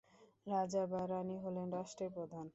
[0.47, 2.45] রাজা বা রাণী হলেন রাষ্ট্রের প্রধান।